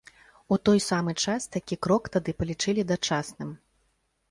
[0.55, 3.55] У той самы час такі крок тады палічылі дачасным.